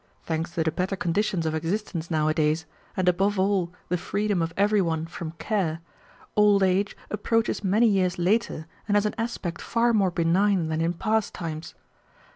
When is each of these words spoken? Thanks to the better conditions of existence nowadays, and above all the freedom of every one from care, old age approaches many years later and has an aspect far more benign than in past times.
Thanks 0.23 0.55
to 0.55 0.63
the 0.63 0.71
better 0.71 0.95
conditions 0.95 1.45
of 1.45 1.53
existence 1.53 2.09
nowadays, 2.09 2.65
and 2.97 3.07
above 3.07 3.37
all 3.37 3.71
the 3.89 3.99
freedom 3.99 4.41
of 4.41 4.51
every 4.57 4.81
one 4.81 5.05
from 5.05 5.33
care, 5.33 5.79
old 6.35 6.63
age 6.63 6.97
approaches 7.11 7.63
many 7.63 7.85
years 7.87 8.17
later 8.17 8.65
and 8.87 8.97
has 8.97 9.05
an 9.05 9.13
aspect 9.19 9.61
far 9.61 9.93
more 9.93 10.09
benign 10.09 10.69
than 10.69 10.81
in 10.81 10.93
past 10.93 11.35
times. 11.35 11.75